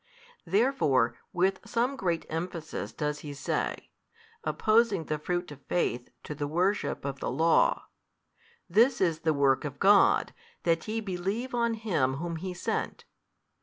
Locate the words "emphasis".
2.27-2.91